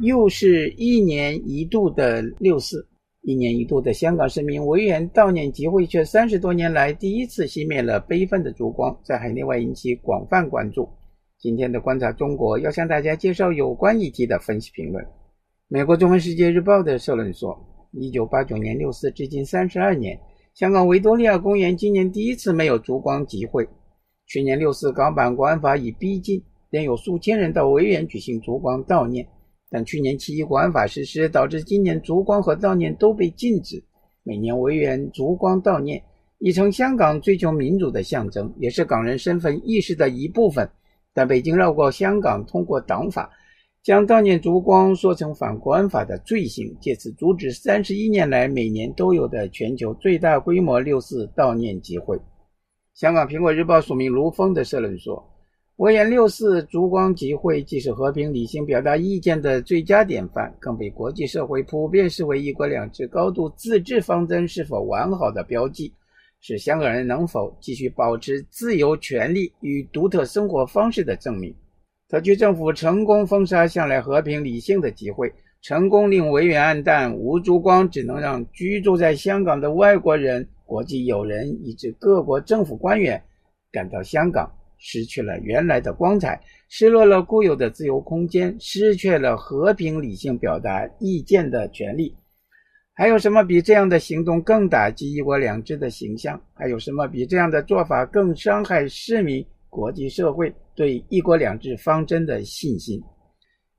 [0.00, 2.86] 又是一年一度的六四，
[3.20, 10.88] 一年一度的香港市民维园悼念集会，却三十多年来第一次熄灭了悲愤的烛光，在海内外引起广泛关注。
[11.38, 15.04] 今天的观察中国要向大家介绍有关议题的分析评论。
[15.68, 17.58] 美国中文世界日报的社论说，
[17.92, 20.18] 一九八九年六四至今三十二年，
[20.54, 23.68] 香港维多利亚公园今年第一次没有烛光集会。
[24.26, 29.26] 去年六四港版国安法已逼近，仍有数千人到维园举行烛光悼念。
[29.70, 33.82] 但去年七一国安法实施，导致今年烛光和悼念都被禁止。
[34.22, 36.02] 每年维园烛光悼念
[36.38, 40.68] 已成香港追求民主的象征，也是港人身份意识的一部分。
[41.14, 43.30] 但北京绕过香港，通过党法，
[43.82, 52.18] 将悼念烛光说成反国安法的罪行，借此阻止三十一年来每年都有的全球最大规模六四悼念集会。
[52.94, 55.24] 香港《苹果日报》署名卢峰的社论说
[55.80, 65.90] ：“维园六四烛光集会既是和平理性表达意见的最佳典范，更被国际社会普遍视为‘一国两制’高度自治方针是否完好的标记，
[66.42, 71.50] 是香港人能否继续保持自由权利与独特生活方式的证明。
[72.10, 83.20] 特区政府成功封杀向来和平理性的集会，成功令维园黯淡无烛光，只能让居住在香港的外国人。”国际友人以及各国政府官员
[83.72, 84.48] 感到香港
[84.80, 92.12] 失去了原来的光彩，失落了固有的自由空间，失去了和平理性表达意见的权利。
[92.94, 96.38] 还有什么比这样的行动更打击“一国两制”的形象？
[96.52, 103.00] 还有什么比这样的做法更伤害市民、国际社会对“一国两制”方针的信心？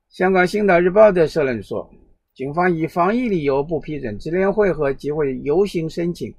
[0.10, 1.88] 香港《星岛日报》的社论说，
[2.34, 6.34] 警方以防疫理由不批准支联会和集会游行申请。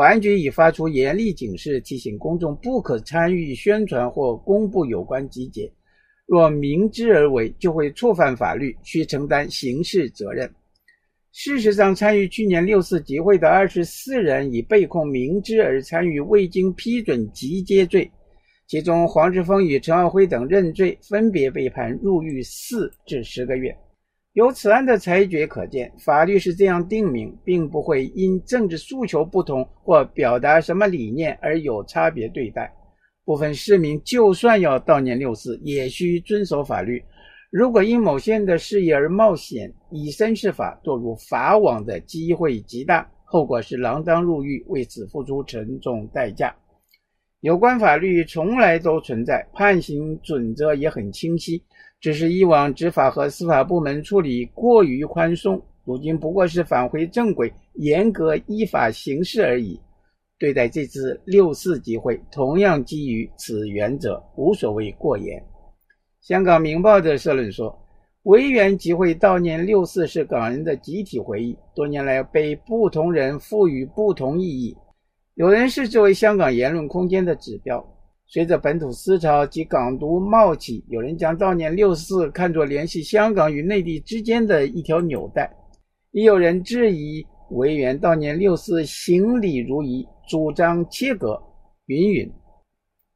[0.00, 5.70] 保安局已发出严厉警示，提醒公众不可参与宣传或公布有关集结。
[6.24, 10.50] 若明知而为，就会触犯法律，需承担刑事责任。
[11.32, 18.10] 事实上，参与去年六四集会的二十四人已被控明知而参与未经批准集结罪，
[18.68, 23.76] 其中黄志峰与陈耀辉等认罪，分别被判入狱四至十个月。
[24.34, 32.72] 由此案的裁决可见，法律是这样定名，并不会因政治诉求不同或表达什么理念而有差别对待。
[33.24, 37.02] 部分市民就算要悼念六四，也需遵守法律。
[37.50, 46.54] 如果因某些人的事业而冒险以身试法，堕入法网的机会极大，后果是锒铛入狱，为此付出沉重代价。
[47.40, 51.64] 有关法律从来都存在，判刑准则也很清晰。
[52.00, 59.78] 只是以往执法和司法部门处理过于宽松，如今不过是返回正轨，严格依法行事而已。
[60.38, 65.38] 对待这次六四集会，同样基于此原则，无所谓过严。
[66.22, 67.78] 香港明报的社论说，
[68.22, 74.74] 维园集会悼念六四是港人的集体回忆，多年来被不同人赋予不同意义，
[75.34, 77.86] 有人视之为香港言论空间的指标。
[78.32, 85.50] 随着本土思潮及港独冒起，有人将悼念六四看作联系香港与内地之间的一条纽带，
[86.12, 91.42] 也有人质疑维园悼念六四行礼如仪，主张切割，
[91.86, 92.32] 云云。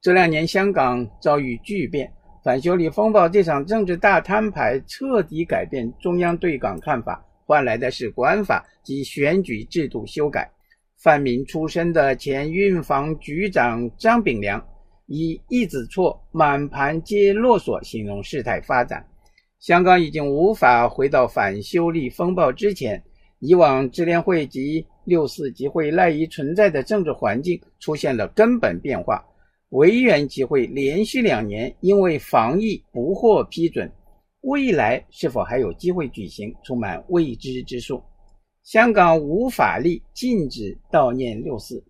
[0.03, 10.51] 这两年香港遭遇巨变，反修例风暴这场政治大摊牌彻底改变中央对港看法，换来的是国安法及选举制度修改。
[10.99, 14.61] 泛民出身的前运防局长张炳良。
[15.07, 19.07] 以一子错，满盘皆落索形容事态发展，
[19.59, 23.03] 香港已经无法回到反修例风暴之前，
[23.39, 29.23] 以往支联会及六四集会赖以存在的政治环境出现了根本变化。
[29.71, 33.91] 维园集会连续两年因为防疫不获批准，
[34.43, 38.03] 未来是否还有机会举行，充满未知之数。
[38.63, 41.85] 香港无法律禁止悼念六四。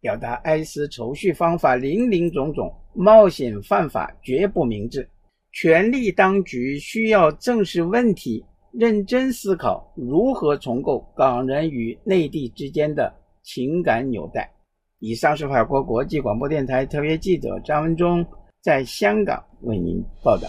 [0.00, 5.08] 表达哀思愁绪方法林林总总，冒险犯法绝不明智。
[5.52, 13.12] 权力当局需要正视问题，认真思考如何重构港人与内地之间的
[13.42, 14.50] 情感纽带。
[15.00, 18.24] 以上是法国国际广播电台特约记者张文忠
[18.62, 20.48] 在香港为您报道。